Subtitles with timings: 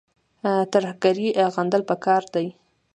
[0.73, 2.47] ترهګري غندل پکار دي